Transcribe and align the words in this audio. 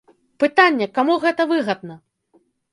Пытанне, 0.43 0.87
каму 0.97 1.19
гэта 1.27 1.49
выгадна? 1.53 2.01